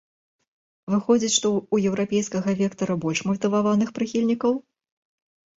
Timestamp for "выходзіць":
0.93-1.33